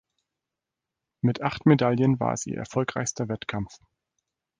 Mit 1.21 1.43
acht 1.43 1.67
Medaillen 1.67 2.19
war 2.19 2.33
es 2.33 2.47
ihr 2.47 2.57
erfolgreichster 2.57 3.29
Wettkampf. 3.29 3.77